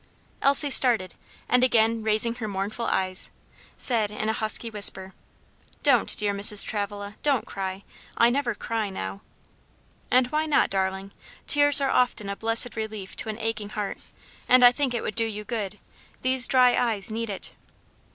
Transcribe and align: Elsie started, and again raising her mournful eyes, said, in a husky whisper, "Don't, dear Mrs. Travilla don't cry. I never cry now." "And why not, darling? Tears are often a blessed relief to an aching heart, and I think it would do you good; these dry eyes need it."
Elsie 0.41 0.71
started, 0.71 1.13
and 1.47 1.63
again 1.63 2.01
raising 2.01 2.33
her 2.41 2.47
mournful 2.47 2.87
eyes, 2.87 3.29
said, 3.77 4.09
in 4.09 4.29
a 4.29 4.33
husky 4.33 4.67
whisper, 4.67 5.13
"Don't, 5.83 6.17
dear 6.17 6.33
Mrs. 6.33 6.65
Travilla 6.65 7.17
don't 7.21 7.45
cry. 7.45 7.83
I 8.17 8.31
never 8.31 8.55
cry 8.55 8.89
now." 8.89 9.21
"And 10.09 10.25
why 10.31 10.47
not, 10.47 10.71
darling? 10.71 11.11
Tears 11.45 11.79
are 11.81 11.91
often 11.91 12.29
a 12.29 12.35
blessed 12.35 12.75
relief 12.75 13.15
to 13.17 13.29
an 13.29 13.37
aching 13.37 13.69
heart, 13.69 13.99
and 14.49 14.65
I 14.65 14.71
think 14.71 14.95
it 14.95 15.03
would 15.03 15.13
do 15.13 15.25
you 15.25 15.43
good; 15.43 15.77
these 16.23 16.47
dry 16.47 16.75
eyes 16.75 17.11
need 17.11 17.29
it." 17.29 17.51